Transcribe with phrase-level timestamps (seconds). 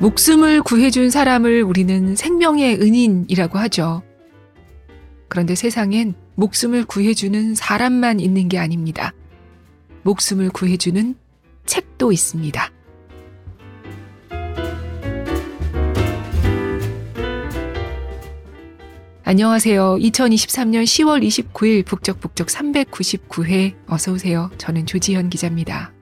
[0.00, 4.02] 목숨을 구해준 사람을 우리는 생명의 은인이라고 하죠.
[5.28, 9.12] 그런데 세상엔 목숨을 구해주는 사람만 있는 게 아닙니다.
[10.02, 11.14] 목숨을 구해주는
[11.66, 12.72] 책도 있습니다.
[19.22, 19.98] 안녕하세요.
[20.00, 24.50] 2023년 10월 29일 북적북적 399회 어서 오세요.
[24.56, 25.92] 저는 조지현 기자입니다.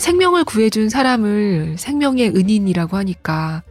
[0.00, 3.62] 생명을 구해준 사람을 생명의 은인이라고 하니까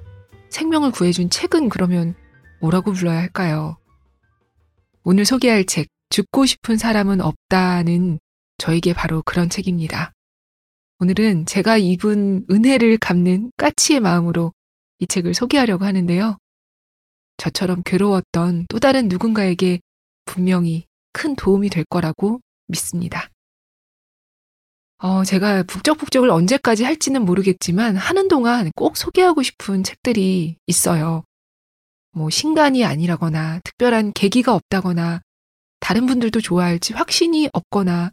[0.51, 2.13] 생명을 구해준 책은 그러면
[2.61, 3.77] 뭐라고 불러야 할까요?
[5.03, 8.19] 오늘 소개할 책, 죽고 싶은 사람은 없다는
[8.59, 10.11] 저에게 바로 그런 책입니다.
[10.99, 14.53] 오늘은 제가 입은 은혜를 갚는 까치의 마음으로
[14.99, 16.37] 이 책을 소개하려고 하는데요.
[17.37, 19.79] 저처럼 괴로웠던 또 다른 누군가에게
[20.25, 23.28] 분명히 큰 도움이 될 거라고 믿습니다.
[25.01, 31.23] 어, 제가 북적북적을 언제까지 할지는 모르겠지만 하는 동안 꼭 소개하고 싶은 책들이 있어요.
[32.11, 35.21] 뭐 신간이 아니라거나 특별한 계기가 없다거나
[35.79, 38.11] 다른 분들도 좋아할지 확신이 없거나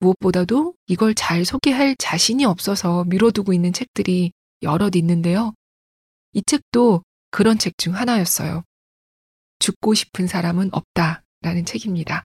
[0.00, 4.32] 무엇보다도 이걸 잘 소개할 자신이 없어서 미뤄두고 있는 책들이
[4.62, 5.54] 여럿 있는데요.
[6.34, 8.62] 이 책도 그런 책 중 하나였어요.
[9.58, 12.24] 죽고 싶은 사람은 없다 라는 책입니다.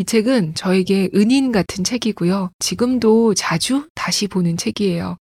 [0.00, 2.52] 이 책은 저에게 은인 같은 책이고요.
[2.58, 5.18] 지금도 자주 다시 보는 책이에요.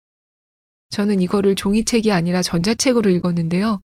[0.91, 3.81] 저는 이거를 종이책이 아니라 전자책으로 읽었는데요.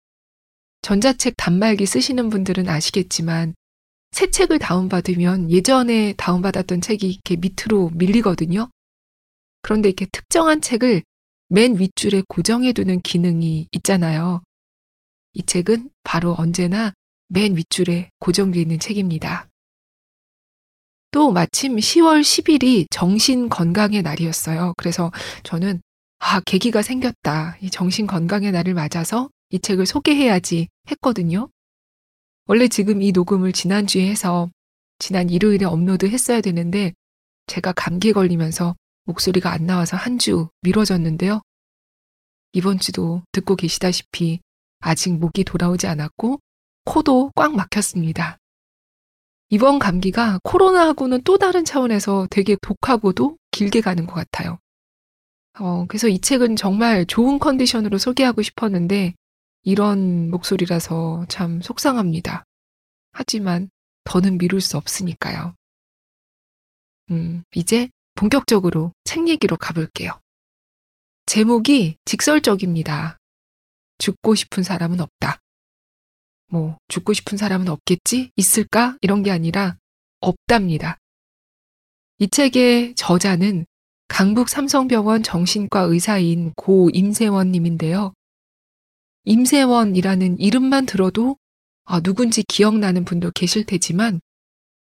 [0.83, 3.57] 전자책 단말기 쓰시는 분들은 아시겠지만
[4.13, 8.71] 새 책을 다운받으면 예전에 다운받았던 책이 이렇게 밑으로 밀리거든요.
[9.63, 11.03] 그런데 이렇게 특정한 책을
[11.49, 14.41] 맨 윗줄에 고정해두는 기능이 있잖아요.
[15.33, 16.95] 이 책은 바로 언제나
[17.27, 19.49] 맨 윗줄에 고정되어 있는 책입니다.
[21.17, 24.75] 또 마침 10월 10일이 정신 건강의 날이었어요.
[24.77, 25.11] 그래서
[25.45, 25.81] 저는
[26.19, 27.57] 아, 계기가 생겼다.
[27.63, 31.49] 이 정신 건강의 날을 맞아서 이 책을 소개해야지 했거든요.
[32.45, 34.51] 원래 지금 이 녹음을 지난주에 해서
[34.99, 36.93] 지난 일요일에 업로드 했어야 되는데
[37.47, 41.41] 제가 감기에 걸리면서 목소리가 안 나와서 한 주 미뤄졌는데요.
[42.53, 44.41] 이번 주도 듣고 계시다시피
[44.81, 46.41] 아직 목이 돌아오지 않았고
[46.85, 48.37] 코도 꽉 막혔습니다.
[49.49, 54.59] 이번 감기가 코로나하고는 또 다른 차원에서 되게 독하고도 길게 가는 것 같아요.
[55.59, 59.15] 어, 그래서 이 책은 정말 좋은 컨디션으로 소개하고 싶었는데
[59.63, 62.45] 이런 목소리라서 참 속상합니다.
[63.13, 63.71] 하지만
[64.05, 65.55] 더는 미룰 수 없으니까요.
[67.11, 70.11] 음, 이제 본격적으로 책 얘기로 가볼게요.
[71.27, 73.19] 제목이 직설적입니다.
[73.99, 75.39] 죽고 싶은 사람은 없다.
[76.49, 78.31] 뭐 죽고 싶은 사람은 없겠지?
[78.37, 78.97] 있을까?
[79.01, 79.77] 이런 게 아니라
[80.21, 80.99] 없답니다.
[82.19, 83.67] 이 책의 저자는
[84.09, 88.15] 강북 삼성병원 정신과 의사인 고 임세원 님인데요.
[89.25, 91.37] 임세원이라는 이름만 들어도
[91.85, 94.21] 아, 누군지 기억나는 분도 계실 테지만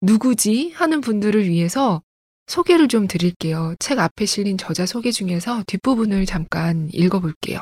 [0.01, 2.01] 누구지 하는 분들을 위해서
[2.47, 3.75] 소개를 좀 드릴게요.
[3.79, 7.61] 책 앞에 실린 저자 소개 중에서 뒷부분을 잠깐 읽어볼게요.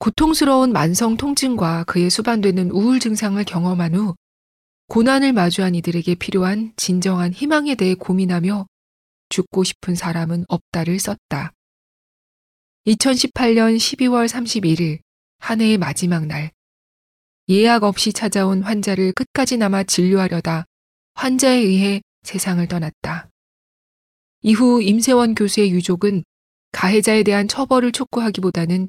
[0.00, 4.14] 고통스러운 만성 통증과 그에 수반되는 우울 증상을 경험한 후
[4.88, 8.66] 고난을 마주한 이들에게 필요한 진정한 희망에 대해 고민하며
[9.28, 11.52] 죽고 싶은 사람은 없다를 썼다.
[12.86, 15.00] 2018년 12월 31일
[15.38, 16.50] 한 해의 마지막 날
[17.50, 20.64] 예약 없이 찾아온 환자를 끝까지 남아 진료하려다
[21.12, 23.28] 환자에 의해 세상을 떠났다.
[24.40, 26.24] 이후 임세원 교수의 유족은
[26.72, 28.88] 가해자에 대한 처벌을 촉구하기보다는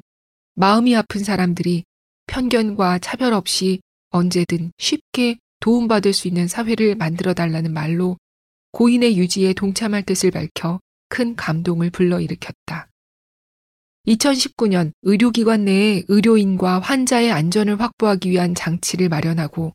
[0.56, 1.84] 마음이 아픈 사람들이
[2.28, 8.18] 편견과 차별 없이 언제든 쉽게 도움받을 수 있는 사회를 만들어 달라는 말로
[8.72, 10.80] 고인의 유지에 동참할 뜻을 밝혀
[11.10, 12.90] 큰 감동을 불러일으켰다.
[14.08, 19.74] 2019년 의료기관 내에 의료인과 환자의 안전을 확보하기 위한 장치를 마련하고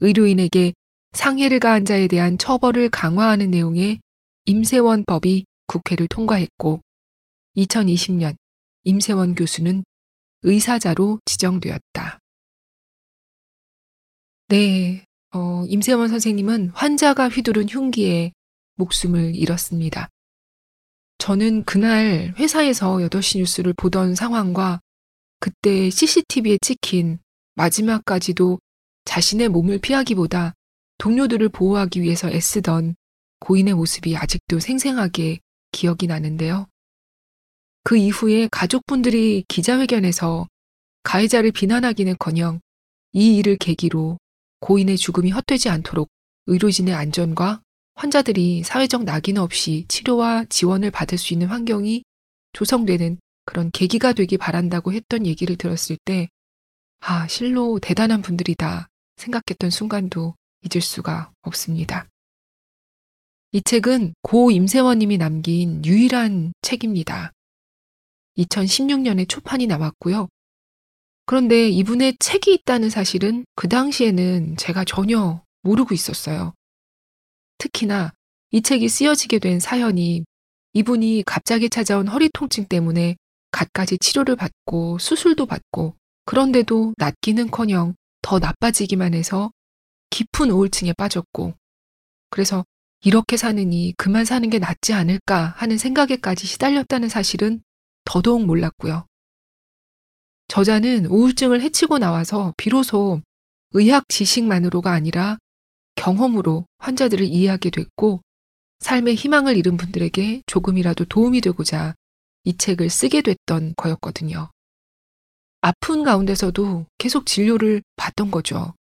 [0.00, 0.74] 의료인에게
[1.12, 3.98] 상해를 가한 자에 대한 처벌을 강화하는 내용의
[4.44, 6.80] 임세원 법이 국회를 통과했고
[7.56, 8.36] 2020년
[8.84, 9.84] 임세원 교수는
[10.42, 12.18] 의사자로 지정되었다.
[14.48, 15.04] 네,
[15.34, 18.32] 어, 임세원 선생님은 환자가 휘두른 흉기에
[18.76, 20.08] 목숨을 잃었습니다.
[21.18, 24.80] 저는 그날 회사에서 8시 뉴스를 보던 상황과
[25.40, 27.18] 그때 CCTV에 찍힌
[27.56, 28.60] 마지막까지도
[29.04, 30.54] 자신의 몸을 피하기보다
[30.98, 32.94] 동료들을 보호하기 위해서 애쓰던
[33.40, 35.40] 고인의 모습이 아직도 생생하게
[35.72, 36.66] 기억이 나는데요.
[37.88, 40.46] 그 이후에 가족분들이 기자회견에서
[41.04, 42.60] 가해자를 비난하기는 커녕
[43.14, 44.18] 이 일을 계기로
[44.60, 46.10] 고인의 죽음이 헛되지 않도록
[46.48, 47.62] 의료진의 안전과
[47.94, 52.04] 환자들이 사회적 낙인 없이 치료와 지원을 받을 수 있는 환경이
[52.52, 56.28] 조성되는 그런 계기가 되기 바란다고 했던 얘기를 들었을 때,
[57.00, 58.86] 아, 실로 대단한 분들이다
[59.16, 62.06] 생각했던 순간도 잊을 수가 없습니다.
[63.52, 67.32] 이 책은 고 임세원님이 남긴 유일한 책입니다.
[68.38, 70.28] 2016년에 초판이 나왔고요.
[71.26, 76.54] 그런데 이분의 책이 있다는 사실은 그 당시에는 제가 전혀 모르고 있었어요.
[77.58, 78.12] 특히나
[78.50, 80.24] 이 책이 쓰여지게 된 사연이
[80.72, 83.16] 이분이 갑자기 찾아온 허리 통증 때문에
[83.50, 89.50] 갖가지 치료를 받고 수술도 받고 그런데도 낫기는 커녕 더 나빠지기만 해서
[90.10, 91.54] 깊은 우울증에 빠졌고
[92.30, 92.64] 그래서
[93.02, 97.62] 이렇게 사느니 그만 사는 게 낫지 않을까 하는 생각에까지 시달렸다는 사실은
[98.08, 99.04] 더더욱 몰랐고요.
[100.48, 103.20] 저자는 우울증을 해치고 나와서 비로소
[103.72, 105.36] 의학 지식만으로가 아니라
[105.94, 108.22] 경험으로 환자들을 이해하게 됐고
[108.78, 111.94] 삶의 희망을 잃은 분들에게 조금이라도 도움이 되고자
[112.44, 114.50] 이 책을 쓰게 됐던 거였거든요.
[115.60, 118.74] 아픈 가운데서도 계속 진료를 받던 거죠.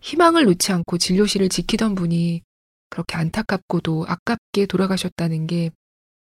[0.00, 2.42] 희망을 놓지 않고 진료실을 지키던 분이
[2.90, 5.70] 그렇게 안타깝고도 아깝게 돌아가셨다는 게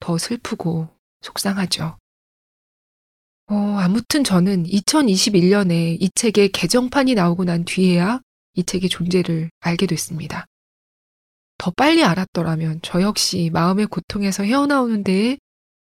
[0.03, 0.89] 더 슬프고
[1.23, 1.97] 속상하죠.
[3.47, 8.21] 어, 아무튼 저는 2021년에 이 책의 개정판이 나오고 난 뒤에야
[8.55, 10.45] 이 책의 존재를 알게 됐습니다.
[11.57, 15.37] 더 빨리 알았더라면 저 역시 마음의 고통에서 헤어나오는 데에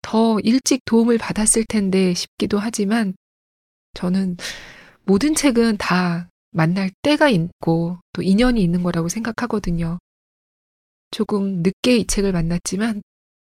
[0.02, 3.14] 더 일찍 도움을 받았을 텐데 싶기도 하지만
[3.94, 4.36] 저는
[5.04, 9.98] 모든 책은 다 만날 때가 있고 또 인연이 있는 거라고 생각하거든요.
[11.10, 13.02] 조금 늦게 이 책을 만났지만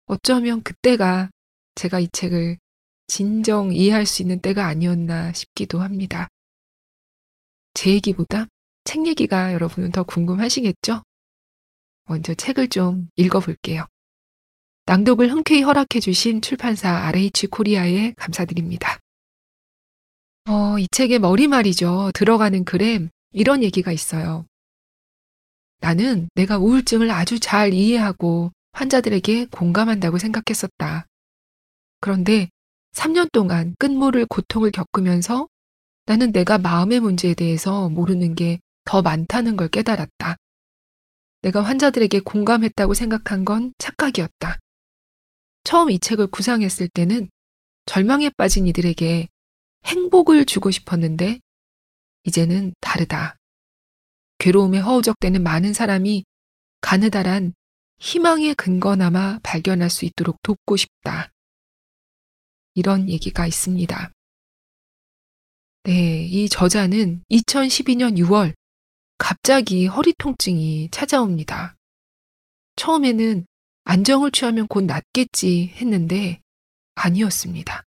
[0.07, 1.29] 어쩌면 그때가
[1.75, 2.57] 제가 이 책을
[3.07, 6.27] 진정 이해할 수 있는 때가 아니었나 싶기도 합니다.
[7.73, 8.47] 제 얘기보다
[8.83, 11.03] 책 얘기가 여러분은 더 궁금하시겠죠?
[12.05, 13.85] 먼저 책을 좀 읽어볼게요.
[14.85, 18.99] 낭독을 흔쾌히 허락해주신 출판사 RH 코리아에 감사드립니다.
[20.49, 22.11] 어, 이 책의 머리말이죠.
[22.13, 24.45] 들어가는 글에 이런 얘기가 있어요.
[25.79, 31.05] 나는 내가 우울증을 아주 잘 이해하고 환자들에게 공감한다고 생각했었다.
[32.01, 32.49] 그런데
[32.93, 35.47] 3년 동안 끝모를 고통을 겪으면서
[36.05, 40.37] 나는 내가 마음의 문제에 대해서 모르는 게 더 많다는 걸 깨달았다.
[41.43, 44.59] 내가 환자들에게 공감했다고 생각한 건 착각이었다.
[45.63, 47.29] 처음 이 책을 구상했을 때는
[47.85, 49.27] 절망에 빠진 이들에게
[49.85, 51.39] 행복을 주고 싶었는데
[52.23, 53.37] 이제는 다르다.
[54.37, 56.25] 괴로움에 허우적대는 많은 사람이
[56.81, 57.53] 가느다란
[57.99, 61.31] 희망의 근거나마 발견할 수 있도록 돕고 싶다.
[62.73, 64.11] 이런 얘기가 있습니다.
[65.83, 68.53] 네, 이 저자는 2012년 6월
[69.17, 71.75] 갑자기 허리 통증이 찾아옵니다.
[72.75, 73.45] 처음에는
[73.83, 76.41] 안정을 취하면 곧 낫겠지 했는데
[76.95, 77.83] 아니었습니다.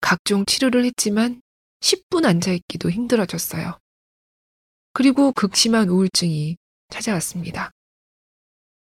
[0.00, 1.40] 각종 치료를 했지만
[1.80, 3.78] 10분 앉아있기도 힘들어졌어요.
[4.92, 6.56] 그리고 극심한 우울증이
[6.90, 7.70] 찾아왔습니다.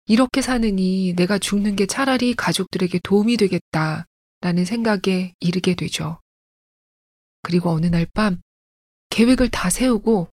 [0.06, 4.06] 이렇게 사느니 내가 죽는 게 차라리 가족들에게 도움이 되겠다
[4.42, 6.22] 라는 생각에 이르게 되죠.
[7.42, 8.42] 그리고 어느 날 밤
[9.10, 10.30] 계획을 다 세우고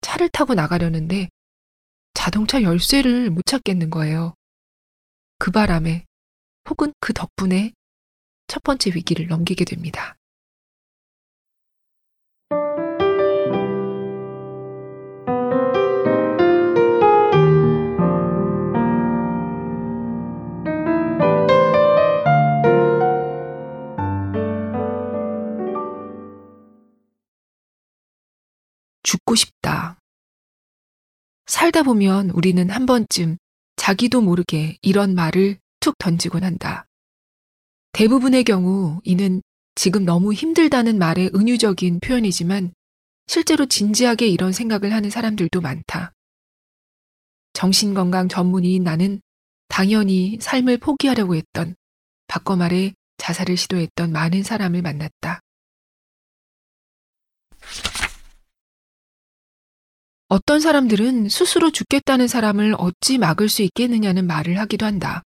[0.00, 1.28] 차를 타고 나가려는데
[2.14, 4.34] 자동차 열쇠를 못 찾겠는 거예요.
[5.38, 6.04] 그 바람에
[6.68, 7.72] 혹은 그 덕분에
[8.46, 10.16] 첫 번째 위기를 넘기게 됩니다.
[29.10, 29.98] 죽고 싶다.
[31.46, 33.38] 살다 보면 우리는 한 번쯤
[33.74, 36.86] 자기도 모르게 이런 말을 툭 던지곤 한다.
[37.90, 39.42] 대부분의 경우 이는
[39.74, 42.72] 지금 너무 힘들다는 말의 은유적인 표현이지만
[43.26, 46.12] 실제로 진지하게 이런 생각을 하는 사람들도 많다.
[47.54, 49.20] 정신건강 전문의인 나는
[49.66, 51.74] 당연히 삶을 포기하려고 했던
[52.28, 55.40] 바꿔 말해 자살을 시도했던 많은 사람을 만났다.
[60.30, 65.24] 어떤 사람들은 스스로 죽겠다는 사람을 어찌 막을 수 있겠느냐는 말을 하기도 한다.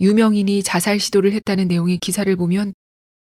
[0.00, 2.74] 유명인이 자살 시도를 했다는 내용의 기사를 보면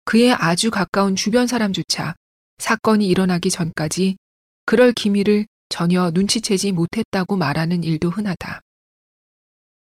[0.06, 2.14] 그의 아주 가까운 주변 사람조차
[2.56, 4.16] 사건이 일어나기 전까지
[4.64, 8.62] 그럴 기미를 전혀 눈치채지 못했다고 말하는 일도 흔하다.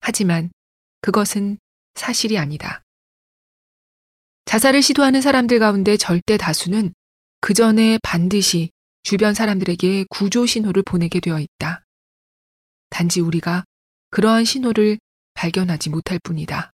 [0.01, 0.51] 하지만
[1.03, 1.59] 그것은
[1.95, 2.83] 사실이 아니다.
[4.47, 6.95] 자살을 시도하는 사람들 가운데 절대 다수는
[7.41, 8.74] 그 전에 반드시
[9.05, 11.85] 주변 사람들에게 구조 신호를 보내게 되어 있다.
[12.89, 13.65] 단지 우리가
[14.09, 14.99] 그러한 신호를
[15.35, 16.71] 발견하지 못할 뿐이다.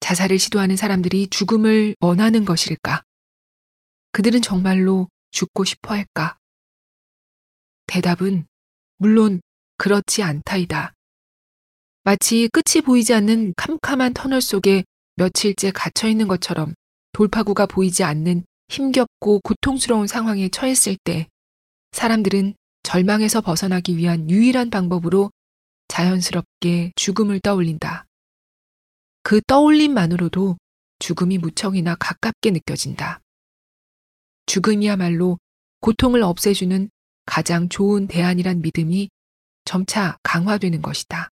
[0.00, 3.02] 자살을 시도하는 사람들이 죽음을 원하는 것일까?
[4.12, 6.36] 그들은 정말로 죽고 싶어 할까?
[7.86, 8.46] 대답은
[8.98, 9.40] 물론
[9.78, 10.92] 그렇지 않다이다.
[12.02, 14.84] 마치 끝이 보이지 않는 캄캄한 터널 속에
[15.16, 16.74] 며칠째 갇혀 있는 것처럼
[17.12, 21.28] 돌파구가 보이지 않는 힘겹고 고통스러운 상황에 처했을 때
[21.92, 25.30] 사람들은 절망에서 벗어나기 위한 유일한 방법으로
[25.88, 28.06] 자연스럽게 죽음을 떠올린다.
[29.22, 30.56] 그 떠올림만으로도
[30.98, 33.20] 죽음이 무척이나 가깝게 느껴진다.
[34.46, 35.38] 죽음이야말로
[35.80, 36.90] 고통을 없애주는
[37.26, 39.08] 가장 좋은 대안이란 믿음이
[39.64, 41.30] 점차 강화되는 것이다.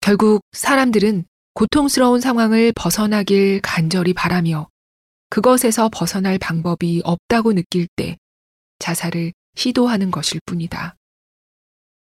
[0.00, 1.24] 결국 사람들은
[1.54, 4.68] 고통스러운 상황을 벗어나길 간절히 바라며
[5.32, 8.18] 그것에서 벗어날 방법이 없다고 느낄 때
[8.80, 10.94] 자살을 시도하는 것일 뿐이다.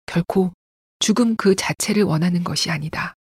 [0.05, 0.53] 결코
[0.99, 3.15] 죽음 그 자체를 원하는 것이 아니다.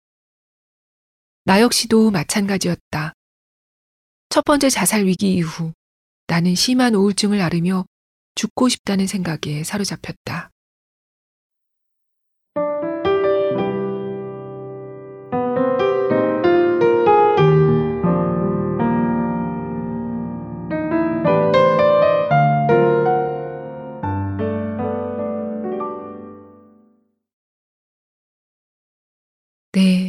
[1.46, 3.14] 나 역시도 마찬가지였다.
[4.28, 5.72] 첫 번째 자살 위기 이후
[6.28, 7.86] 나는 심한 우울증을 앓으며
[8.36, 10.52] 죽고 싶다는 생각에 사로잡혔다.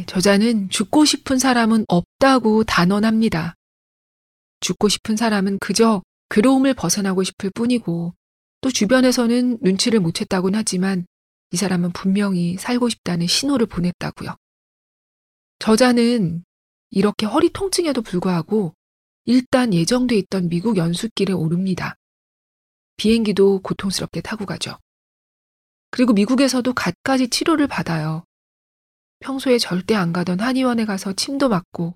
[0.07, 3.55] 저자는 죽고 싶은 사람은 없다고 단언합니다.
[4.61, 8.13] 죽고 싶은 사람은 그저 괴로움을 벗어나고 싶을 뿐이고
[8.61, 11.05] 또 주변에서는 눈치를 못 챘다곤 하지만
[11.51, 14.35] 이 사람은 분명히 살고 싶다는 신호를 보냈다고요.
[15.59, 16.43] 저자는
[16.89, 18.73] 이렇게 허리 통증에도 불구하고
[19.25, 21.95] 일단 예정돼 있던 미국 연수길에 오릅니다.
[22.95, 24.77] 비행기도 고통스럽게 타고 가죠.
[25.91, 28.23] 그리고 미국에서도 갖가지 치료를 받아요.
[29.19, 31.95] 평소에 절대 안 가던 한의원에 가서 침도 맞고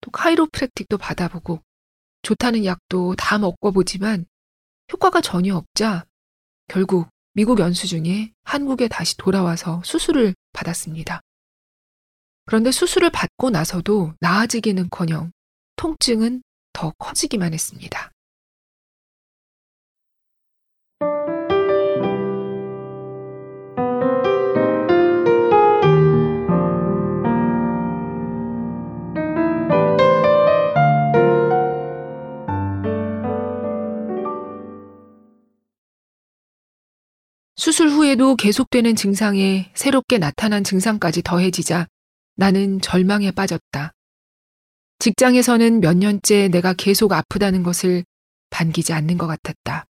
[0.00, 1.60] 또 카이로프랙틱도 받아보고
[2.22, 4.26] 좋다는 약도 다 먹어보지만
[4.92, 6.06] 효과가 전혀 없자
[6.68, 11.20] 결국 미국 연수 중에 한국에 다시 돌아와서 수술을 받았습니다.
[12.46, 15.30] 그런데 수술을 받고 나서도 나아지기는커녕
[15.76, 18.09] 통증은 더 커지기만 했습니다.
[37.60, 41.88] 수술 후에도 계속되는 증상에 새롭게 나타난 증상까지 더해지자
[42.36, 43.92] 나는 절망에 빠졌다.
[44.98, 48.02] 직장에서는 몇 년째 내가 계속 아프다는 것을
[48.48, 49.84] 반기지 않는 것 같았다.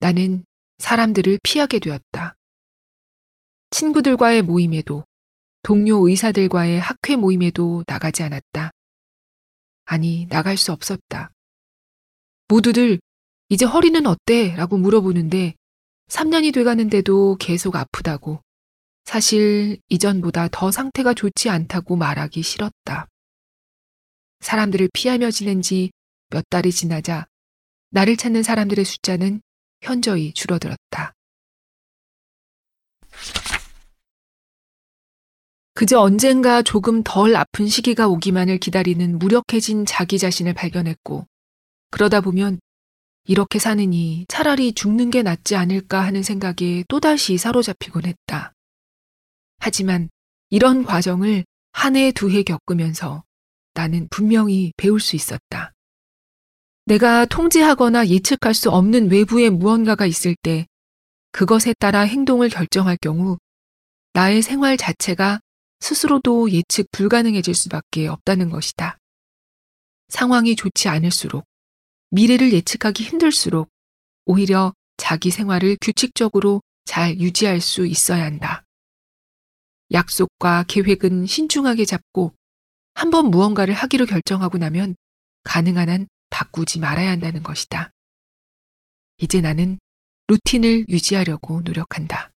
[0.00, 0.44] 나는
[0.78, 2.34] 사람들을 피하게 되었다.
[3.70, 5.04] 친구들과의 모임에도,
[5.62, 8.72] 동료 의사들과의 학회 모임에도 나가지 않았다.
[9.84, 11.30] 아니, 나갈 수 없었다.
[12.48, 12.98] 모두들
[13.48, 14.56] 이제 허리는 어때?
[14.56, 15.54] 라고 물어보는데
[16.08, 18.40] 3년이 돼가는데도 계속 아프다고.
[19.04, 23.08] 사실 이전보다 더 상태가 좋지 않다고 말하기 싫었다.
[24.40, 25.90] 사람들을 피하며 지낸 지
[26.32, 27.26] 몇 달이 지나자
[27.90, 29.42] 나를 찾는 사람들의 숫자는
[29.82, 31.12] 현저히 줄어들었다.
[35.74, 41.26] 그저 언젠가 조금 덜 아픈 시기가 오기만을 기다리는 무력해진 자기 자신을 발견했고,
[41.90, 42.60] 그러다 보면
[43.24, 48.52] 이렇게 사느니 차라리 죽는 게 낫지 않을까 하는 생각에 또다시 사로잡히곤 했다.
[49.58, 50.08] 하지만
[50.50, 53.22] 이런 과정을 한 해, 두 해 겪으면서
[53.74, 55.72] 나는 분명히 배울 수 있었다.
[56.84, 60.66] 내가 통제하거나 예측할 수 없는 외부의 무언가가 있을 때
[61.30, 63.38] 그것에 따라 행동을 결정할 경우
[64.14, 65.40] 나의 생활 자체가
[65.80, 68.98] 스스로도 예측 불가능해질 수밖에 없다는 것이다.
[70.08, 71.44] 상황이 좋지 않을수록
[72.12, 73.70] 미래를 예측하기 힘들수록
[74.26, 78.64] 오히려 자기 생활을 규칙적으로 잘 유지할 수 있어야 한다.
[79.92, 82.34] 약속과 계획은 신중하게 잡고
[82.94, 84.94] 한 번 무언가를 하기로 결정하고 나면
[85.44, 87.90] 가능한 한 바꾸지 말아야 한다는 것이다.
[89.18, 89.78] 이제 나는
[90.28, 92.31] 루틴을 유지하려고 노력한다.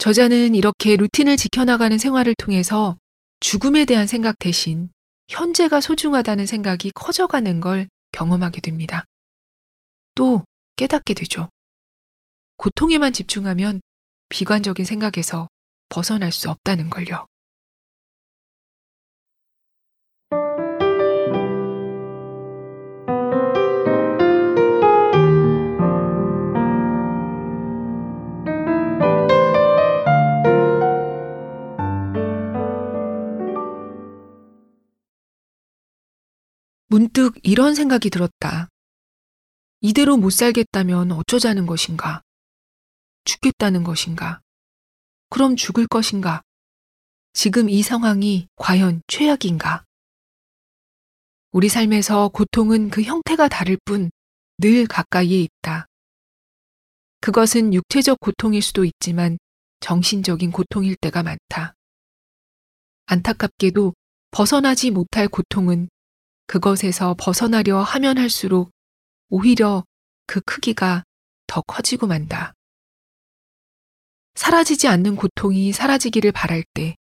[0.00, 2.96] 저자는 이렇게 루틴을 지켜나가는 생활을 통해서
[3.40, 4.88] 죽음에 대한 생각 대신
[5.28, 9.04] 현재가 소중하다는 생각이 커져가는 걸 경험하게 됩니다.
[10.14, 10.42] 또
[10.76, 11.50] 깨닫게 되죠.
[12.56, 13.82] 고통에만 집중하면
[14.30, 15.48] 비관적인 생각에서
[15.90, 17.26] 벗어날 수 없다는 걸요.
[36.90, 38.68] 문득 이런 생각이 들었다.
[39.80, 42.22] 이대로 못 살겠다면 어쩌자는 것인가?
[43.24, 44.40] 죽겠다는 것인가?
[45.30, 46.42] 그럼 죽을 것인가?
[47.32, 49.84] 지금 이 상황이 과연 최악인가?
[51.52, 54.10] 우리 삶에서 고통은 그 형태가 다를 뿐
[54.62, 55.86] 늘 가까이에 있다.
[57.22, 59.38] 그것은 육체적 고통일 수도 있지만
[59.80, 61.72] 정신적인 고통일 때가 많다.
[63.06, 63.94] 안타깝게도
[64.32, 65.88] 벗어나지 못할 고통은
[66.50, 68.72] 그것에서 벗어나려 하면 할수록
[69.28, 69.84] 오히려
[70.26, 71.04] 그 크기가
[71.46, 72.54] 더 커지고 만다.
[74.34, 76.96] 사라지지 않는 고통이 사라지기를 바랄 때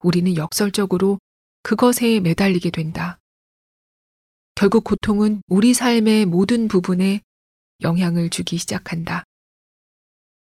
[0.00, 1.18] 우리는 역설적으로
[1.62, 3.18] 그것에 매달리게 된다.
[4.54, 7.22] 결국 고통은 우리 삶의 모든 부분에
[7.80, 9.24] 영향을 주기 시작한다.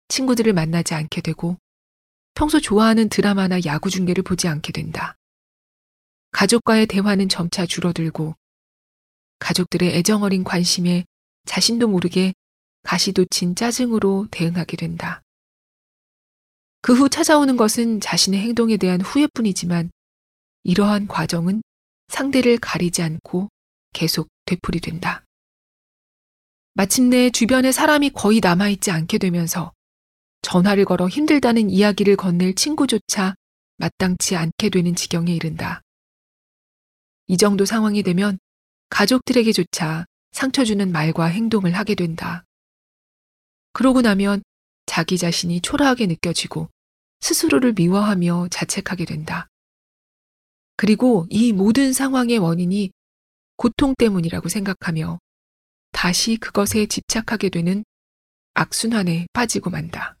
[0.06, 1.58] 친구들을 만나지 않게 되고
[2.34, 5.16] 평소 좋아하는 드라마나 야구 중계를 보지 않게 된다.
[6.30, 8.36] 가족과의 대화는 점차 줄어들고
[9.38, 11.04] 가족들의 애정어린 관심에
[11.46, 12.32] 자신도 모르게
[12.82, 15.22] 가시돋친 짜증으로 대응하게 된다.
[16.80, 19.90] 그 후 찾아오는 것은 자신의 행동에 대한 후회뿐이지만
[20.64, 21.62] 이러한 과정은
[22.08, 23.48] 상대를 가리지 않고
[23.94, 25.24] 계속 되풀이된다.
[26.74, 29.72] 마침내 주변에 사람이 거의 남아있지 않게 되면서
[30.42, 33.34] 전화를 걸어 힘들다는 이야기를 건넬 친구조차
[33.78, 35.80] 마땅치 않게 되는 지경에 이른다.
[37.28, 38.38] 이 정도 상황이 되면
[38.90, 42.44] 가족들에게조차 상처 주는 말과 행동을 하게 된다.
[43.72, 44.42] 그러고 나면
[44.86, 46.68] 자기 자신이 초라하게 느껴지고
[47.20, 49.48] 스스로를 미워하며 자책하게 된다.
[50.76, 52.90] 그리고 이 모든 상황의 원인이
[53.56, 55.18] 고통 때문이라고 생각하며
[55.92, 57.84] 다시 그것에 집착하게 되는
[58.54, 60.16] 악순환에 빠지고 만다.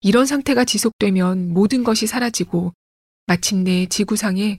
[0.00, 2.74] 이런 상태가 지속되면 모든 것이 사라지고
[3.26, 4.58] 마침내 지구상에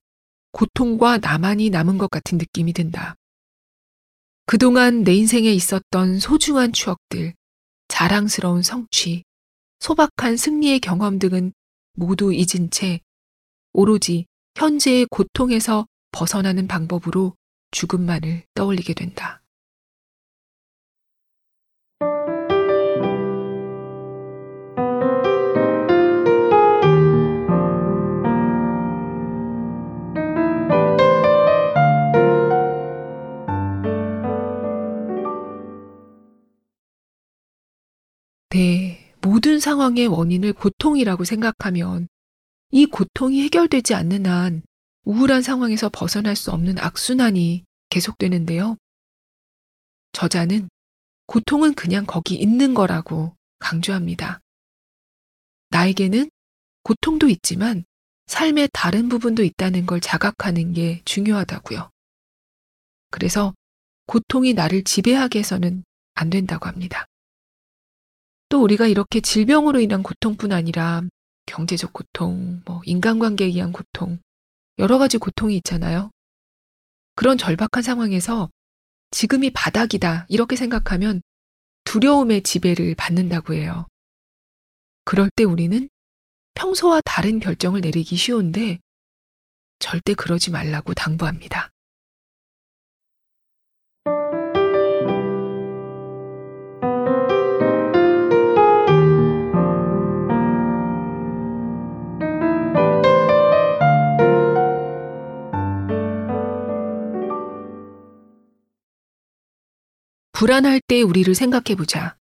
[0.55, 3.15] 고통과 나만이 남은 것 같은 느낌이 든다.
[4.45, 7.33] 그동안 내 인생에 있었던 소중한 추억들,
[7.89, 9.25] 자랑스러운 성취,
[9.81, 11.51] 소박한 승리의 경험 등은
[11.95, 13.01] 모두 잊은 채
[13.73, 17.35] 오로지 현재의 고통에서 벗어나는 방법으로
[17.71, 19.41] 죽음만을 떠올리게 된다.
[38.55, 42.07] 네, 모든 상황의 원인을 고통이라고 생각하면
[42.71, 44.63] 이 고통이 해결되지 않는 한
[45.03, 48.77] 우울한 상황에서 벗어날 수 없는 악순환이 계속되는데요.
[50.13, 50.69] 저자는
[51.27, 54.39] 고통은 그냥 거기 있는 거라고 강조합니다.
[55.71, 56.31] 나에게는
[56.83, 57.83] 고통도 있지만
[58.27, 61.89] 삶의 다른 부분도 있다는 걸 자각하는 게 중요하다고요.
[63.11, 63.53] 그래서
[64.07, 67.05] 고통이 나를 지배하게 해서는 안 된다고 합니다.
[68.55, 71.01] 또 우리가 이렇게 질병으로 인한 고통뿐 아니라
[71.45, 74.17] 경제적 고통, 뭐 인간관계에 의한 고통,
[74.79, 76.09] 여러 가지 고통이 있잖아요.
[77.15, 78.49] 그런 절박한 상황에서
[79.11, 81.21] 지금이 바닥이다 이렇게 생각하면
[81.83, 83.87] 두려움의 지배를 받는다고 해요.
[85.03, 85.89] 그럴 때 우리는
[86.53, 88.79] 평소와 다른 결정을 내리기 쉬운데
[89.79, 91.71] 절대 그러지 말라고 당부합니다.
[110.35, 112.17] 불안할 때 우리를 생각해 보자.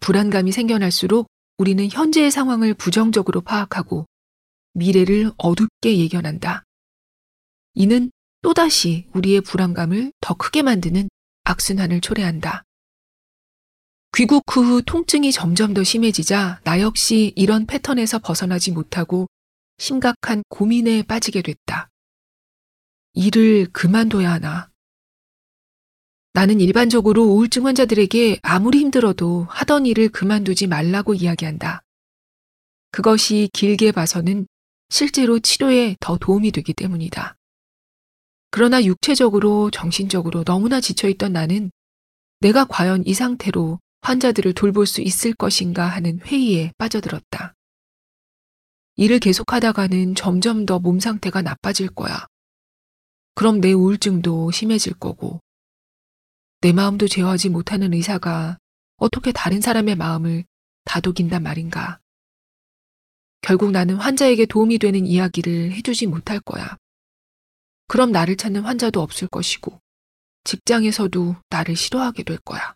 [0.00, 4.04] 불안감이 생겨날수록 우리는 현재의 상황을 부정적으로 파악하고
[4.74, 6.64] 미래를 어둡게 예견한다.
[7.72, 8.10] 이는
[8.42, 11.08] 또다시 우리의 불안감을 더 크게 만드는
[11.44, 12.64] 악순환을 초래한다.
[14.14, 19.26] 귀국 후 통증이 점점 더 심해지자 나 역시 이런 패턴에서 벗어나지 못하고
[19.78, 21.88] 심각한 고민에 빠지게 됐다.
[23.14, 24.70] 일을 그만둬야 하나?
[26.36, 31.80] 나는 일반적으로 우울증 환자들에게 아무리 힘들어도 하던 일을 그만두지 말라고 이야기한다.
[32.90, 34.46] 그것이 길게 봐서는
[34.90, 37.38] 실제로 치료에 더 도움이 되기 때문이다.
[38.50, 41.70] 그러나 육체적으로, 정신적으로 너무나 지쳐있던 나는
[42.40, 47.54] 내가 과연 이 상태로 환자들을 돌볼 수 있을 것인가 하는 회의에 빠져들었다.
[48.96, 52.26] 일을 계속하다가는 점점 더 몸 상태가 나빠질 거야.
[53.34, 55.40] 그럼 내 우울증도 심해질 거고,
[56.66, 58.58] 내 마음도 제어하지 못하는 의사가
[58.96, 60.42] 어떻게 다른 사람의 마음을
[60.84, 62.00] 다독인단 말인가.
[63.40, 66.76] 결국 나는 환자에게 도움이 되는 이야기를 해주지 못할 거야.
[67.86, 69.80] 그럼 나를 찾는 환자도 없을 것이고,
[70.42, 72.74] 직장에서도 나를 싫어하게 될 거야.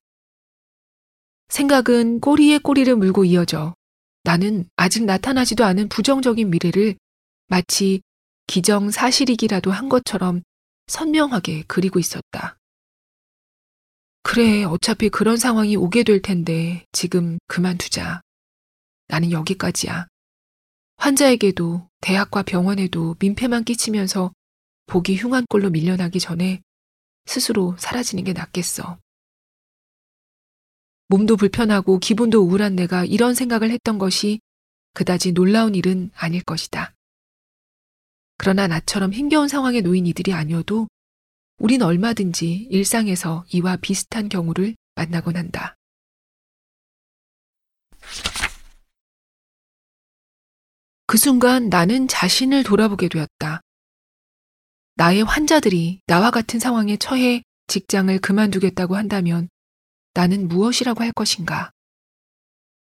[1.48, 3.74] 생각은 꼬리에 꼬리를 물고 이어져
[4.22, 6.94] 나는 아직 나타나지도 않은 부정적인 미래를
[7.48, 8.02] 마치
[8.46, 10.42] 기정사실이기라도 한 것처럼
[10.86, 12.59] 선명하게 그리고 있었다.
[14.22, 18.20] 그래, 어차피 그런 상황이 오게 될 텐데 지금 그만두자.
[19.08, 20.06] 나는 여기까지야.
[20.96, 24.32] 환자에게도 대학과 병원에도 민폐만 끼치면서
[24.86, 26.62] 보기 흉한 꼴로 밀려나기 전에
[27.24, 28.98] 스스로 사라지는 게 낫겠어.
[31.08, 34.40] 몸도 불편하고 기분도 우울한 내가 이런 생각을 했던 것이
[34.94, 36.94] 그다지 놀라운 일은 아닐 것이다.
[38.36, 40.88] 그러나 나처럼 힘겨운 상황에 놓인 이들이 아니어도
[41.60, 45.76] 우린 얼마든지 일상에서 이와 비슷한 경우를 만나곤 한다.
[51.06, 53.60] 그 순간 나는 자신을 돌아보게 되었다.
[54.94, 59.50] 나의 환자들이 나와 같은 상황에 처해 직장을 그만두겠다고 한다면
[60.14, 61.72] 나는 무엇이라고 할 것인가?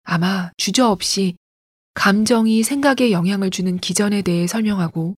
[0.02, 1.36] 아마 주저없이
[1.94, 5.14] 감정이 생각에 영향을 주는 기전에 대해 설명하고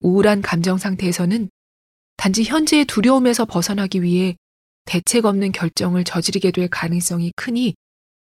[0.00, 1.48] 우울한 감정 상태에서는
[2.16, 4.36] 단지 현재의 두려움에서 벗어나기 위해
[4.84, 7.74] 대책 없는 결정을 저지르게 될 가능성이 크니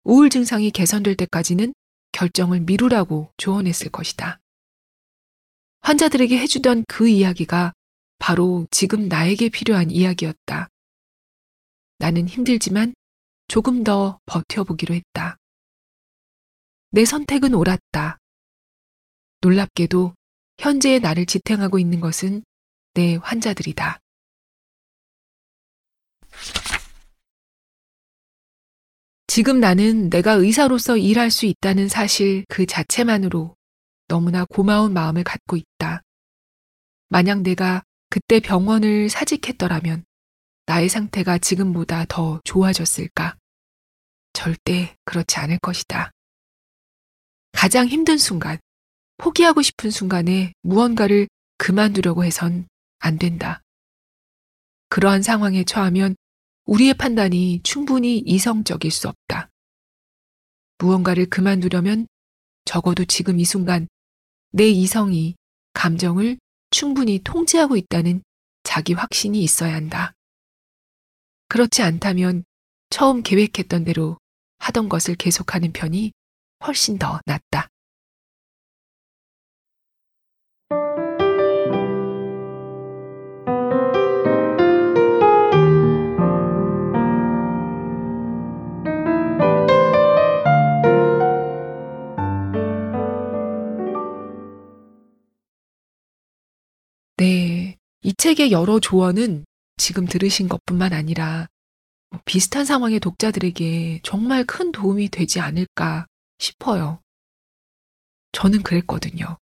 [0.04, 1.74] 우울 증상이 개선될 때까지는
[2.12, 4.40] 결정을 미루라고 조언했을 것이다.
[5.80, 7.72] 환자들에게 해주던 그 이야기가
[8.18, 10.68] 바로 지금 나에게 필요한 이야기였다.
[11.98, 12.94] 나는 힘들지만
[13.48, 15.36] 조금 더 버텨보기로 했다.
[16.90, 18.18] 내 선택은 옳았다.
[19.40, 20.14] 놀랍게도
[20.58, 22.42] 현재의 나를 지탱하고 있는 것은
[22.98, 24.00] 내 환자들이다.
[29.28, 33.54] 지금 나는 내가 의사로서 일할 수 있다는 사실 그 자체만으로
[34.08, 36.02] 너무나 고마운 마음을 갖고 있다.
[37.08, 40.04] 만약 내가 그때 병원을 사직했더라면
[40.66, 43.36] 나의 상태가 지금보다 더 좋아졌을까?
[44.32, 46.10] 절대 그렇지 않을 것이다.
[47.52, 48.58] 가장 힘든 순간,
[49.18, 52.66] 포기하고 싶은 순간에 무언가를 그만두려고 해선
[52.98, 53.62] 안 된다.
[54.88, 56.16] 그러한 상황에 처하면
[56.64, 59.50] 우리의 판단이 충분히 이성적일 수 없다.
[60.78, 62.06] 무언가를 그만두려면
[62.64, 63.88] 적어도 지금 이 순간
[64.50, 65.34] 내 이성이
[65.72, 66.38] 감정을
[66.70, 68.22] 충분히 통제하고 있다는
[68.62, 70.12] 자기 확신이 있어야 한다.
[71.48, 72.44] 그렇지 않다면
[72.90, 74.18] 처음 계획했던 대로
[74.58, 76.12] 하던 것을 계속하는 편이
[76.66, 77.68] 훨씬 더 낫다.
[98.18, 99.44] 책의 여러 조언은
[99.76, 101.46] 지금 들으신 것뿐만 아니라
[102.10, 106.06] 뭐 비슷한 상황의 독자들에게 정말 큰 도움이 되지 않을까
[106.38, 107.00] 싶어요.
[108.32, 109.38] 저는 그랬거든요.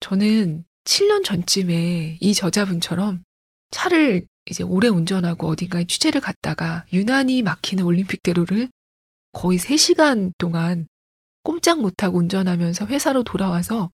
[0.00, 3.24] 저는 7년 전쯤에 이 저자분처럼
[3.70, 8.68] 차를 이제 오래 운전하고 어딘가에 취재를 갔다가 유난히 막히는 올림픽대로를
[9.32, 10.86] 거의 3시간 동안
[11.42, 13.90] 꼼짝 못하고 운전하면서 회사로 돌아와서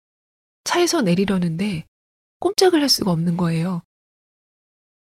[0.65, 1.85] 차에서 내리려는데
[2.41, 3.83] 꼼짝을 할 수가 없는 거예요.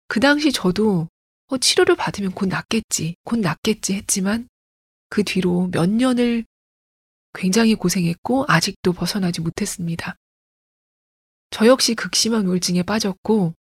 [0.08, 1.08] 그 당시 저도
[1.48, 4.48] 어, 치료를 받으면 곧 낫겠지, 곧 낫겠지 했지만
[5.10, 6.46] 그 뒤로 몇 년을
[7.34, 10.16] 굉장히 고생했고 아직도 벗어나지 못했습니다.
[11.52, 13.54] 저 역시 극심한 우울증에 빠졌고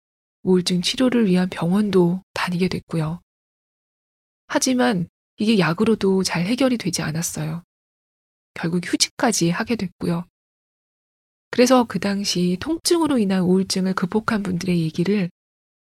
[0.43, 3.21] 우울증 치료를 위한 병원도 다니게 됐고요.
[4.47, 7.63] 하지만 이게 약으로도 잘 해결이 되지 않았어요.
[8.55, 10.27] 결국 휴직까지 하게 됐고요.
[11.51, 15.31] 그래서 그 당시 통증으로 인한 우울증을 극복한 분들의 얘기를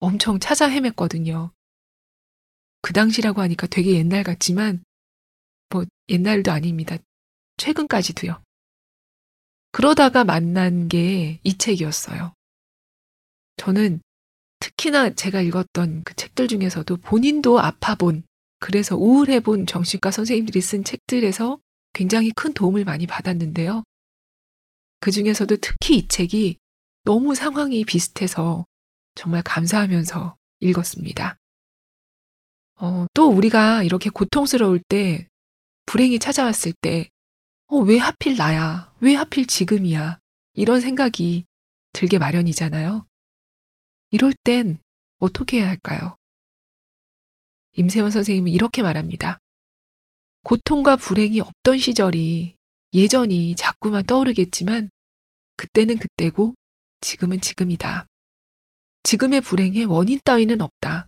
[0.01, 1.51] 엄청 찾아 헤맸거든요.
[2.83, 4.83] 그 당시라고 하니까 되게 옛날 같지만
[5.71, 6.97] 뭐 옛날도 아닙니다.
[7.57, 8.40] 최근까지도요.
[9.73, 12.33] 그러다가 만난 게 이 책이었어요.
[13.57, 14.01] 저는
[14.61, 18.23] 특히나 제가 읽었던 그 책들 중에서도 본인도 아파본,
[18.61, 21.59] 그래서 우울해본 정신과 선생님들이 쓴 책들에서
[21.92, 23.85] 굉장히 큰 도움을 많이 받았는데요.
[25.01, 26.59] 그 중에서도 특히 이 책이
[27.05, 28.67] 너무 상황이 비슷해서
[29.15, 31.39] 정말 감사하면서 읽었습니다.
[32.81, 35.29] 어, 또 우리가 이렇게 고통스러울 때,
[35.87, 37.09] 불행이 찾아왔을 때,
[37.67, 38.93] 어, 왜 하필 나야?
[39.01, 40.19] 왜 하필 지금이야?
[40.55, 41.45] 이런 생각이
[41.93, 43.07] 들게 마련이잖아요.
[44.11, 44.79] 이럴 땐
[45.19, 46.17] 어떻게 해야 할까요?
[47.77, 49.39] 임세원 선생님은 이렇게 말합니다.
[50.43, 52.58] 고통과 불행이 없던 시절이
[52.92, 54.90] 예전이 자꾸만 떠오르겠지만
[55.57, 56.55] 그때는 그때고
[57.01, 58.07] 지금은 지금이다.
[59.03, 61.07] 지금의 불행에 원인 따위는 없다.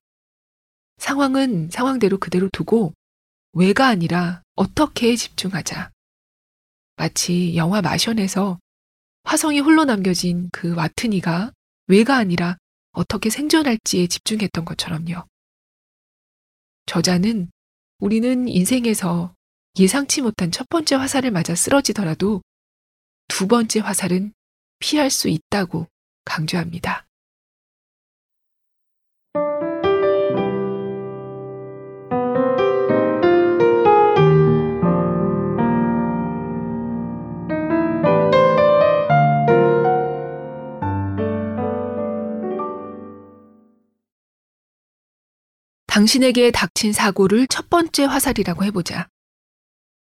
[0.98, 2.92] 상황은 상황대로 그대로 두고
[3.52, 5.90] 왜가 아니라 어떻게에 집중하자.
[6.96, 8.58] 마치 영화 마션에서
[9.24, 11.52] 화성이 홀로 남겨진 그 와트니가
[11.86, 12.58] 왜가 아니라
[12.92, 15.24] 어떻게 생존할지에 집중했던 것처럼요.
[16.86, 17.50] 저자는
[17.98, 19.34] 우리는 인생에서
[19.78, 22.42] 예상치 못한 첫 번째 화살을 맞아 쓰러지더라도
[23.28, 24.32] 두 번째 화살은
[24.80, 25.86] 피할 수 있다고
[26.24, 27.06] 강조합니다.
[45.86, 49.08] 당신에게 닥친 사고를 첫 번째 화살이라고 해보자.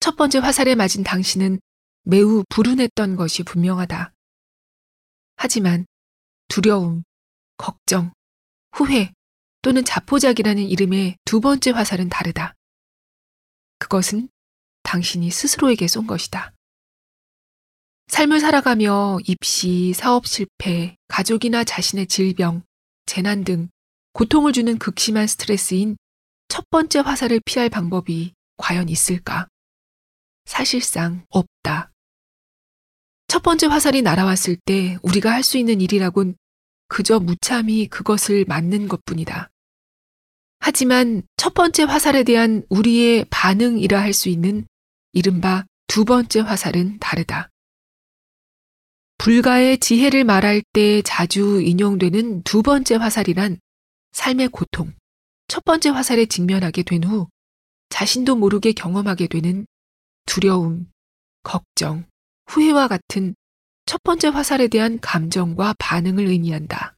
[0.03, 1.61] 첫 번째 화살에 맞은 당신은
[2.03, 4.13] 매우 불운했던 것이 분명하다.
[5.37, 5.87] 하지만
[6.49, 7.05] 두려움,
[7.57, 8.13] 걱정,
[8.73, 9.13] 후회
[9.63, 12.57] 또는 자포자기라는 이름의 두 번째 화살은 다르다.
[13.79, 14.29] 그것은
[14.83, 16.53] 당신이 스스로에게 쏜 것이다.
[18.09, 22.65] 삶을 살아가며 입시, 사업 실패, 가족이나 자신의 질병,
[23.07, 23.69] 재난 등
[24.15, 25.97] 고통을 주는 극심한 스트레스인
[26.49, 29.47] 첫 번째 화살을 피할 방법이 과연 있을까?
[30.45, 31.91] 사실상 없다.
[33.29, 36.37] 첫 번째 화살이 날아왔을 때 우리가 할 수 있는 일이라곤
[36.89, 39.51] 그저 무참히 그것을 맞는 것 뿐이다.
[40.61, 44.67] 하지만 첫 번째 화살에 대한 우리의 반응이라 할 수 있는
[45.13, 47.49] 이른바 두 번째 화살은 다르다.
[49.19, 53.59] 불가의 지혜를 말할 때 자주 인용되는 두 번째 화살이란
[54.13, 54.93] 삶의 고통,
[55.49, 57.29] 첫 번째 화살에 직면하게 된 후
[57.89, 59.67] 자신도 모르게 경험하게 되는
[60.27, 60.91] 두려움,
[61.43, 62.07] 걱정,
[62.47, 63.35] 후회와 같은
[63.87, 66.97] 첫 번째 화살에 대한 감정과 반응을 의미한다.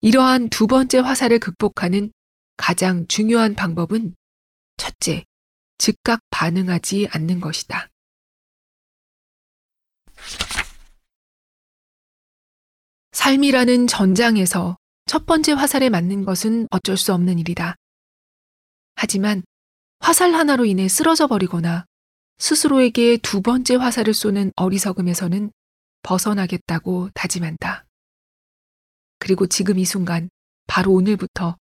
[0.00, 2.12] 이러한 두 번째 화살을 극복하는
[2.56, 4.14] 가장 중요한 방법은
[4.76, 5.24] 첫째,
[5.78, 7.88] 즉각 반응하지 않는 것이다.
[13.12, 17.76] 삶이라는 전장에서 첫 번째 화살에 맞는 것은 어쩔 수 없는 일이다.
[18.94, 19.42] 하지만
[19.98, 21.84] 화살 하나로 인해 쓰러져 버리거나
[22.40, 25.52] 스스로에게 두 번째 화살을 쏘는 어리석음에서는
[26.02, 27.84] 벗어나겠다고 다짐한다.
[29.18, 30.30] 그리고 지금 이 순간,
[30.66, 31.58] 바로 오늘부터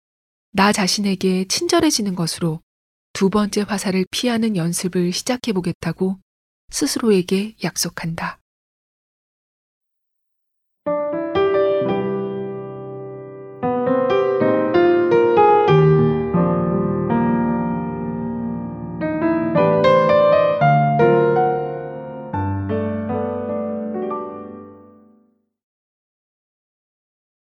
[0.52, 2.62] 나 자신에게 친절해지는 것으로
[3.12, 6.18] 두 번째 화살을 피하는 연습을 시작해 보겠다고
[6.70, 8.38] 스스로에게 약속한다.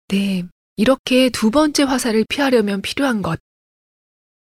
[0.09, 0.43] 네,
[0.77, 3.41] 이렇게 두 번째 화살을 피하려면 필요한 것.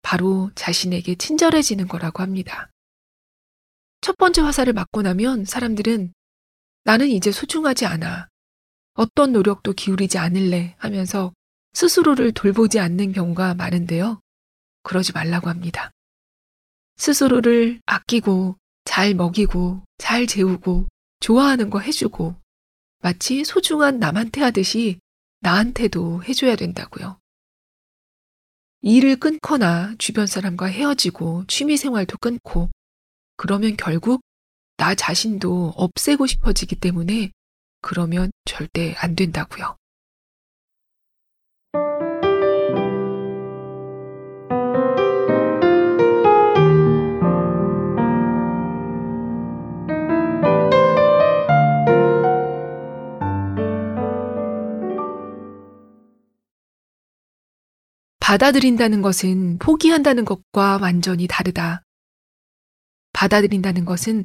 [0.04, 2.70] 바로 자신에게 친절해지는 거라고 합니다.
[4.02, 6.14] 첫 번째 화살을 맞고 나면 사람들은
[6.84, 8.28] 나는 이제 소중하지 않아.
[8.94, 11.34] 어떤 노력도 기울이지 않을래 하면서
[11.74, 14.22] 스스로를 돌보지 않는 경우가 많은데요.
[14.84, 15.92] 그러지 말라고 합니다.
[16.98, 20.88] 스스로를 아끼고 잘 먹이고 잘 재우고
[21.20, 22.36] 좋아하는 거 해주고
[23.02, 25.00] 마치 소중한 남한테 하듯이
[25.42, 27.20] 나한테도 해줘야 된다고요.
[28.82, 32.70] 일을 끊거나 주변 사람과 헤어지고 취미 생활도 끊고
[33.36, 34.22] 그러면 결국
[34.78, 37.32] 나 자신도 없애고 싶어지기 때문에
[37.82, 39.79] 그러면 절대 안 된다고요.
[58.30, 61.82] 받아들인다는 것은 포기한다는 것과 완전히 다르다.
[63.12, 64.24] 받아들인다는 것은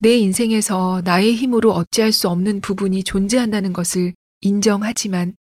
[0.00, 5.36] 내 인생에서 나의 힘으로 어찌할 수 없는 부분이 존재한다는 것을 인정하지만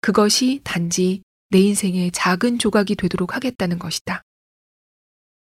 [0.00, 4.22] 그것이 단지 내 인생의 작은 조각이 되도록 하겠다는 것이다.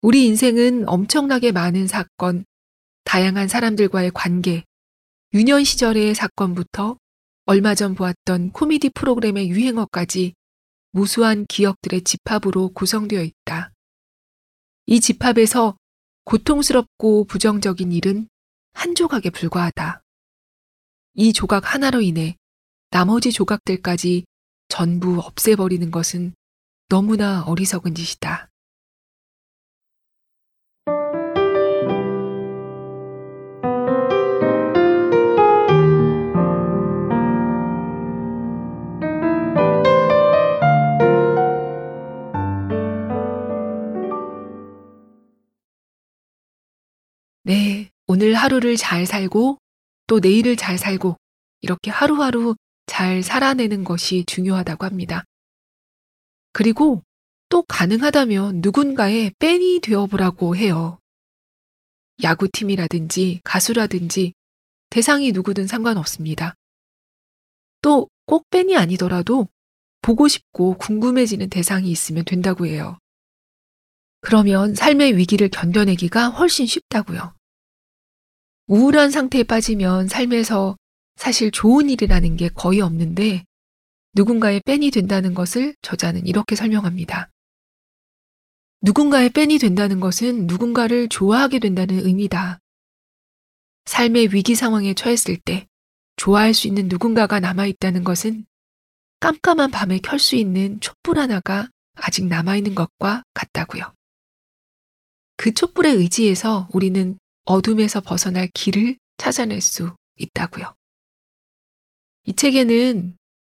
[0.01, 2.47] 우리 인생은 엄청나게 많은 사건,
[3.05, 4.64] 다양한 사람들과의 관계,
[5.35, 6.97] 유년 시절의 사건부터
[7.44, 10.38] 얼마 전 보았던 코미디 프로그램의 유행어까지
[10.90, 13.72] 무수한 기억들의 집합으로 구성되어 있다.
[14.87, 15.77] 이 집합에서
[16.24, 18.29] 고통스럽고 부정적인 일은
[18.72, 20.03] 한 조각에 불과하다.
[21.14, 22.37] 이 조각 하나로 인해
[22.90, 24.24] 나머지 조각들까지
[24.68, 26.35] 전부 없애버리는 것은
[26.88, 28.47] 너무나 어리석은 짓이다.
[47.48, 49.56] 네, 오늘 하루를 잘 살고
[50.06, 51.16] 또 내일을 잘 살고
[51.62, 55.24] 이렇게 하루하루 잘 살아내는 것이 중요하다고 합니다.
[56.52, 57.02] 그리고
[57.48, 60.98] 또 가능하다면 누군가의 팬이 되어보라고 해요.
[62.22, 64.34] 야구팀이라든지 가수라든지
[64.90, 66.54] 대상이 누구든 상관없습니다.
[67.80, 69.48] 또 꼭 팬이 아니더라도
[70.02, 72.98] 보고 싶고 궁금해지는 대상이 있으면 된다고 해요.
[74.20, 77.38] 그러면 삶의 위기를 견뎌내기가 훨씬 쉽다고요.
[78.68, 80.76] 우울한 상태에 빠지면 삶에서
[81.16, 83.44] 사실 좋은 일이라는 게 거의 없는데
[84.14, 87.31] 누군가의 팬이 된다는 것을 저자는 이렇게 설명합니다.
[88.83, 92.61] 누군가의 팬이 된다는 것은 누군가를 좋아하게 된다는 의미다.
[93.87, 95.66] 삶의 위기 상황에 처했을 때
[96.16, 98.44] 좋아할 수 있는 누군가가 남아있다는 것은
[99.20, 103.94] 깜깜한 밤에 켤 수 있는 촛불 하나가 아직 남아있는 것과 같다고요.
[105.37, 110.74] 그 촛불에 의지해서 우리는 어둠에서 벗어날 길을 찾아낼 수 있다고요.
[112.26, 113.16] 이 책에는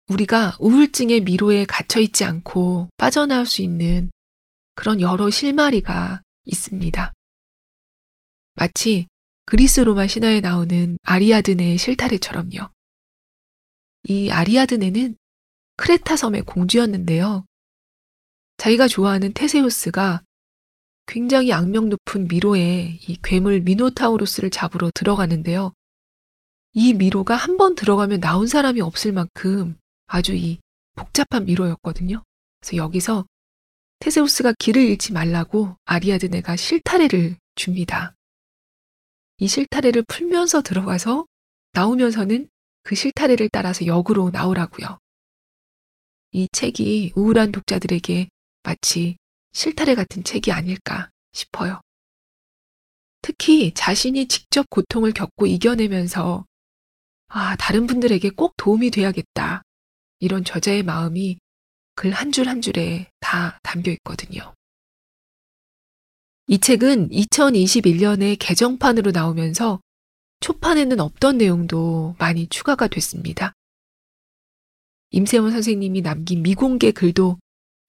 [0.10, 4.12] 우리가 우울증의 미로에 갇혀 있지 않고 빠져나올 수 있는
[4.76, 7.14] 그런 여러 실마리가 있습니다.
[8.54, 9.08] 마치
[9.46, 12.70] 그리스 로마 신화에 나오는 아리아드네의 실타래처럼요.
[14.04, 15.18] 이 아리아드네는
[15.78, 17.44] 크레타 섬의 공주였는데요.
[18.58, 20.22] 자기가 좋아하는 테세우스가
[21.10, 25.74] 굉장히 악명 높은 미로에 이 괴물 미노타우루스를 잡으러 들어가는데요.
[26.74, 30.60] 이 미로가 한 번 들어가면 나온 사람이 없을 만큼 아주 이
[30.96, 32.24] 복잡한 미로였거든요.
[32.60, 33.26] 그래서 여기서
[33.98, 38.14] 테세우스가 길을 잃지 말라고 아리아드네가 실타래를 줍니다.
[39.40, 41.26] 이 실타래를 풀면서 들어가서
[41.74, 42.50] 나오면서는
[42.84, 45.00] 그 실타래를 따라서 역으로 나오라고요.
[46.34, 48.30] 이 책이 우울한 독자들에게
[48.62, 49.18] 마치
[49.54, 51.82] 실타래 같은 책이 아닐까 싶어요.
[53.22, 56.46] 특히 자신이 직접 고통을 겪고 이겨내면서
[57.28, 59.62] 아, 다른 분들에게 꼭 도움이 돼야겠다.
[60.20, 61.38] 이런 저자의 마음이
[61.96, 64.54] 글 한 줄 한 줄에 다 담겨 있거든요.
[66.48, 69.82] 이 책은 2021년에 개정판으로 나오면서
[70.40, 73.54] 초판에는 없던 내용도 많이 추가가 됐습니다.
[75.12, 77.38] 임세원 선생님이 남긴 미공개 글도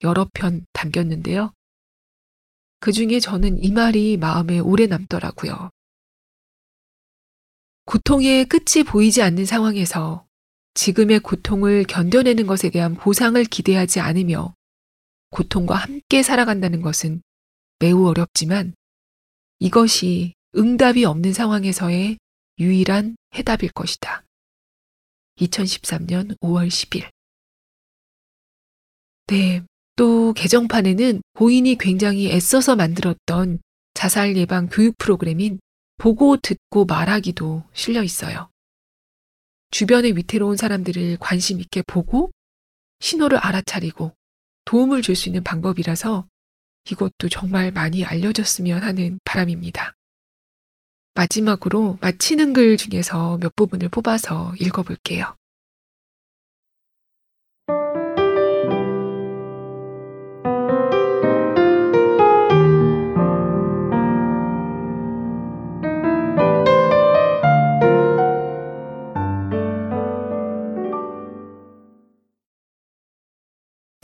[0.03, 1.53] 여러 편 담겼는데요.
[2.79, 5.69] 그 중에 저는 이 말이 마음에 오래 남더라고요.
[7.85, 10.25] 고통의 끝이 보이지 않는 상황에서
[10.73, 14.55] 지금의 고통을 견뎌내는 것에 대한 보상을 기대하지 않으며
[15.29, 17.21] 고통과 함께 살아간다는 것은
[17.79, 18.73] 매우 어렵지만
[19.59, 22.17] 이것이 응답이 없는 상황에서의
[22.59, 24.23] 유일한 해답일 것이다.
[25.37, 27.09] 2013년 5월 10일.
[29.27, 29.63] 네.
[29.95, 33.59] 또 개정판에는 보인이 굉장히 애써서 만들었던
[33.93, 35.59] 자살 예방 교육 프로그램인
[35.97, 38.49] 보고 듣고 말하기도 실려 있어요.
[39.71, 42.31] 주변의 위태로운 사람들을 관심 있게 보고
[42.99, 44.13] 신호를 알아차리고
[44.65, 46.27] 도움을 줄 수 있는 방법이라서
[46.89, 49.93] 이것도 정말 많이 알려졌으면 하는 바람입니다.
[51.13, 55.35] 마지막으로 마치는 글 중에서 몇 부분을 뽑아서 읽어볼게요.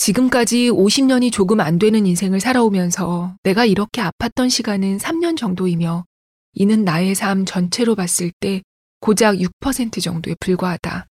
[0.08, 6.06] 지금까지 50년이 조금 안 되는 인생을 살아오면서 내가 이렇게 아팠던 시간은 3년 정도이며
[6.54, 8.62] 이는 나의 삶 전체로 봤을 때
[9.02, 11.08] 고작 6% 정도에 불과하다.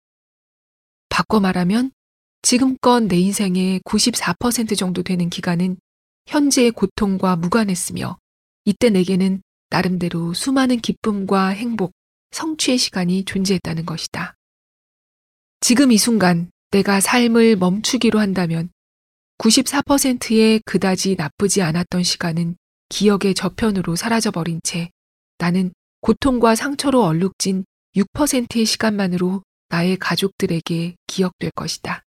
[1.10, 1.90] 바꿔 말하면
[2.40, 5.76] 지금껏 내 인생의 94% 정도 되는 기간은
[6.26, 8.16] 현재의 고통과 무관했으며
[8.64, 11.92] 이때 내게는 나름대로 수많은 기쁨과 행복,
[12.30, 14.32] 성취의 시간이 존재했다는 것이다.
[15.60, 18.70] 지금 이 순간 내가 삶을 멈추기로 한다면
[19.38, 22.56] 94%의 그다지 나쁘지 않았던 시간은
[22.88, 24.90] 기억의 저편으로 사라져버린 채
[25.38, 27.64] 나는 고통과 상처로 얼룩진
[27.96, 32.02] 6%의 시간만으로 나의 가족들에게 기억될 것이다.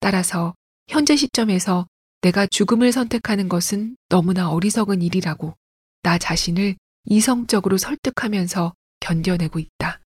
[0.00, 0.54] 따라서
[0.88, 1.86] 현재 시점에서
[2.20, 5.54] 내가 죽음을 선택하는 것은 너무나 어리석은 일이라고
[6.02, 10.01] 나 자신을 이성적으로 설득하면서 견뎌내고 있다.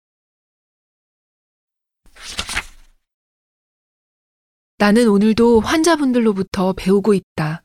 [4.78, 7.64] 나는 오늘도 환자분들로부터 배우고 있다.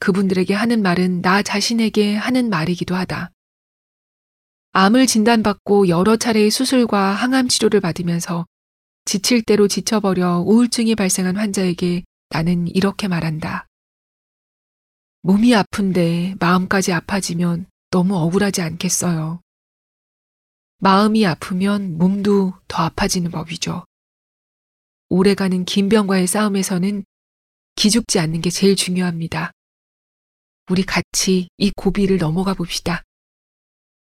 [0.00, 3.30] 그분들에게 하는 말은 나 자신에게 하는 말이기도 하다.
[4.72, 8.44] 암을 진단받고 여러 차례의 수술과 항암 치료를 받으면서
[9.04, 13.66] 지칠 대로 지쳐버려 우울증이 발생한 환자에게 나는 이렇게 말한다.
[15.22, 19.40] 몸이 아픈데 마음까지 아파지면 너무 억울하지 않겠어요.
[20.78, 23.84] 마음이 아프면 몸도 더 아파지는 법이죠.
[25.14, 27.04] 오래가는 긴 병과의 싸움에서는
[27.76, 29.52] 기죽지 않는 게 제일 중요합니다.
[30.68, 33.04] 우리 같이 이 고비를 넘어가 봅시다.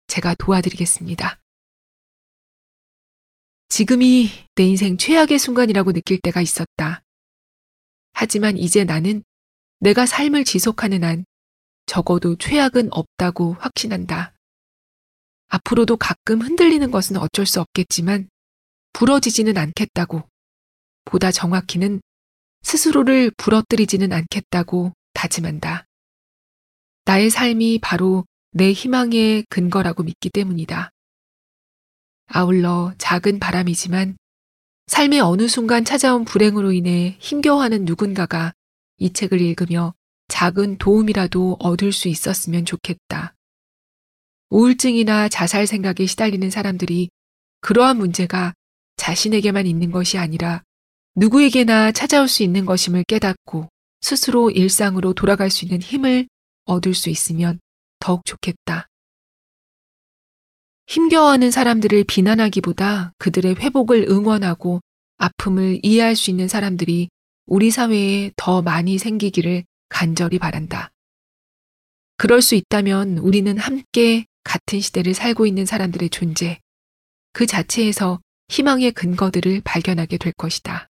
[0.06, 1.40] 제가 도와드리겠습니다.
[3.68, 7.02] 지금이 내 인생 최악의 순간이라고 느낄 때가 있었다.
[8.12, 9.24] 하지만 이제 나는
[9.80, 11.24] 내가 삶을 지속하는 한
[11.86, 14.36] 적어도 최악은 없다고 확신한다.
[15.48, 18.28] 앞으로도 가끔 흔들리는 것은 어쩔 수 없겠지만
[18.92, 20.28] 부러지지는 않겠다고,
[21.04, 22.00] 보다 정확히는
[22.62, 25.86] 스스로를 부러뜨리지는 않겠다고 다짐한다.
[27.04, 30.90] 나의 삶이 바로 내 희망의 근거라고 믿기 때문이다.
[32.26, 34.16] 아울러 작은 바람이지만
[34.86, 38.52] 삶의 어느 순간 찾아온 불행으로 인해 힘겨워하는 누군가가
[38.98, 39.94] 이 책을 읽으며
[40.28, 43.34] 작은 도움이라도 얻을 수 있었으면 좋겠다.
[44.50, 47.10] 우울증이나 자살 생각에 시달리는 사람들이
[47.60, 48.54] 그러한 문제가
[48.96, 50.62] 자신에게만 있는 것이 아니라
[51.14, 53.68] 누구에게나 찾아올 수 있는 것임을 깨닫고
[54.00, 56.26] 스스로 일상으로 돌아갈 수 있는 힘을
[56.64, 57.60] 얻을 수 있으면
[57.98, 58.86] 더욱 좋겠다.
[60.86, 64.80] 힘겨워하는 사람들을 비난하기보다 그들의 회복을 응원하고
[65.18, 67.08] 아픔을 이해할 수 있는 사람들이
[67.46, 70.90] 우리 사회에 더 많이 생기기를 간절히 바란다.
[72.16, 76.58] 그럴 수 있다면 우리는 함께 같은 시대를 살고 있는 사람들의 존재,
[77.32, 80.88] 그 자체에서 희망의 근거들을 발견하게 될 것이다.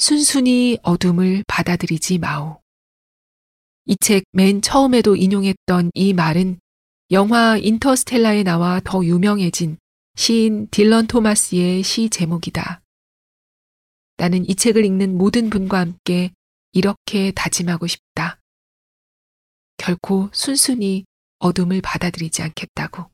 [0.00, 2.60] 순순히 어둠을 받아들이지 마오.
[3.86, 6.58] 이 책 맨 처음에도 인용했던 이 말은
[7.10, 9.76] 영화 인터스텔라에 나와 더 유명해진
[10.16, 12.80] 시인 딜런 토마스의 시 제목이다.
[14.16, 16.30] 나는 이 책을 읽는 모든 분과 함께
[16.72, 18.40] 이렇게 다짐하고 싶다.
[19.76, 21.04] 결코 순순히
[21.40, 23.10] 어둠을 받아들이지 않겠다고.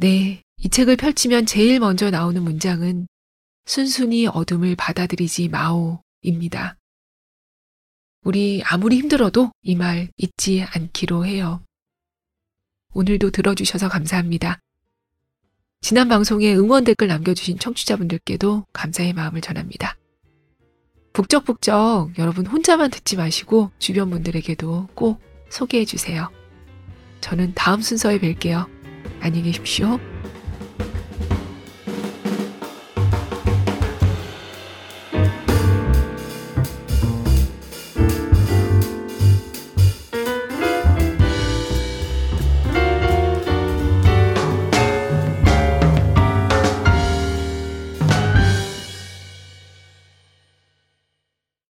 [0.00, 3.06] 네, 이 책을 펼치면 제일 먼저 나오는 문장은
[3.66, 6.78] 순순히 어둠을 받아들이지 마오입니다.
[8.22, 11.62] 우리 아무리 힘들어도 이 말 잊지 않기로 해요.
[12.94, 14.58] 오늘도 들어주셔서 감사합니다.
[15.82, 19.98] 지난 방송에 응원 댓글 남겨주신 청취자분들께도 감사의 마음을 전합니다.
[21.12, 25.20] 북적북적 여러분 혼자만 듣지 마시고 주변 분들에게도 꼭
[25.50, 26.30] 소개해 주세요.
[27.20, 28.79] 저는 다음 순서에 뵐게요.
[29.20, 29.98] 안녕히 계십시오.